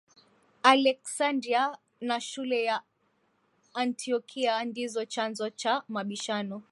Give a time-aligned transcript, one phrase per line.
[0.63, 2.81] Aleksandria na shule ya
[3.73, 6.63] Antiokia ndizo chanzo cha mabishano